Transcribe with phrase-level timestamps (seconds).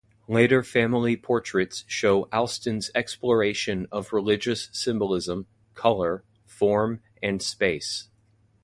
[0.27, 8.09] Later family portraits show Alston's exploration of religious symbolism, color, form and space.